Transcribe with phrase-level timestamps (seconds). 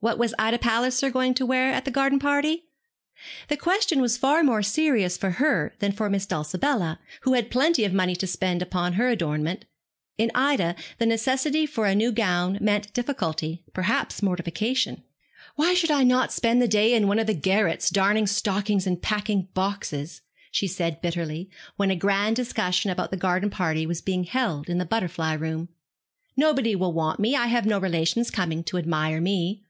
[0.00, 2.64] What was Ida Palliser going to wear at the garden party?
[3.48, 7.82] The question was far more serious for her than for Miss Dulcibella, who had plenty
[7.82, 9.64] of money to spend upon her adornment.
[10.18, 15.02] In Ida the necessity for a new gown meant difficulty, perhaps mortification.
[15.54, 19.00] 'Why should I not spend the day in one of the garrets, darning stockings and
[19.00, 20.20] packing boxes?'
[20.50, 24.76] she said bitterly, when a grand discussion about the garden party was being held in
[24.76, 25.70] the butterfly room;
[26.36, 27.34] 'nobody will want me.
[27.34, 29.62] I have no relations coming to admire me.'